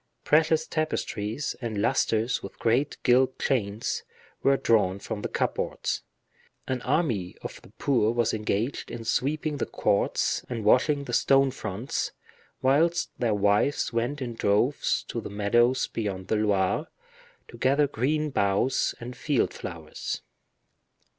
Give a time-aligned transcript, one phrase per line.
[0.23, 4.01] Precious tapestries, and lusters with great gilt chains,
[4.41, 6.01] were drawn from the cupboards;
[6.67, 11.51] an army of the poor were engaged in sweeping the courts and washing the stone
[11.51, 12.13] fronts,
[12.63, 16.87] whilst their wives went in droves to the meadows beyond the Loire,
[17.47, 20.23] to gather green boughs and field flowers.